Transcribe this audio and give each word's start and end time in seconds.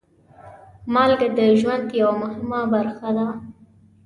مالګه 0.93 1.27
د 1.37 1.39
ژوند 1.59 1.87
یوه 2.01 2.13
مهمه 2.21 2.61
برخه 2.73 3.09
ده. 3.17 3.27